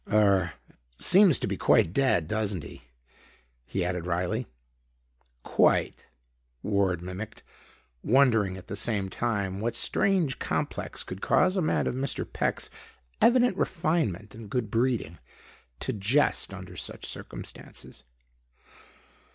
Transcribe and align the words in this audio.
Er 0.11 0.53
seems 0.97 1.37
to 1.37 1.45
be 1.45 1.55
quite 1.55 1.93
dead, 1.93 2.27
doesn't 2.27 2.63
he?" 2.63 2.85
he 3.67 3.85
added 3.85 4.07
wryly. 4.07 4.47
"Quite," 5.43 6.07
Ward 6.63 7.03
mimicked, 7.03 7.43
wondering 8.01 8.57
at 8.57 8.65
the 8.65 8.75
same 8.75 9.09
time 9.09 9.59
what 9.59 9.75
strange 9.75 10.39
complex 10.39 11.03
could 11.03 11.21
cause 11.21 11.55
a 11.55 11.61
man 11.61 11.85
of 11.85 11.93
Mr. 11.93 12.25
Peck's 12.27 12.71
evident 13.21 13.55
refinement 13.57 14.33
and 14.33 14.49
good 14.49 14.71
breeding 14.71 15.19
to 15.81 15.93
jest 15.93 16.51
under 16.51 16.75
such 16.75 17.05
circumstances. 17.05 18.03